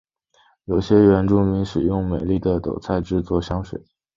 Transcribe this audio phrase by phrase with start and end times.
[0.65, 3.85] 有些原住民使用美丽耧斗菜制作香水。